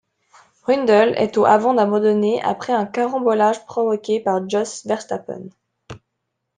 Brundle 0.65 1.13
est 1.15 1.37
au 1.37 1.45
avant 1.45 1.75
d'abandonner 1.75 2.41
après 2.41 2.73
un 2.73 2.87
carambolage 2.87 3.63
provoqué 3.67 4.19
par 4.19 4.49
Jos 4.49 4.81
Verstappen. 4.85 5.49